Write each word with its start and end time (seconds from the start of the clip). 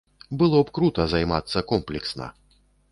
Было 0.41 0.61
б 0.69 0.73
крута 0.79 1.05
займацца 1.13 1.65
комплексна. 1.75 2.35